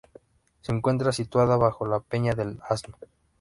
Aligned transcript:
Se 0.61 0.71
encuentra 0.71 1.11
situada 1.11 1.57
bajo 1.57 1.85
La 1.85 1.99
Peña 1.99 2.33
del 2.33 2.57
Asno. 2.67 2.97